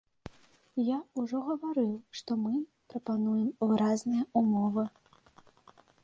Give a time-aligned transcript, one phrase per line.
[0.83, 1.91] Я ўжо гаварыў,
[2.21, 2.53] што мы
[2.93, 4.87] прапануем выразныя ўмовы.